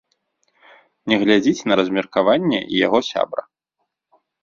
Не 1.13 1.19
глядзіць 1.25 1.65
на 1.69 1.73
размеркаванне 1.81 2.59
і 2.73 2.83
яго 2.87 2.99
сябра. 3.13 3.41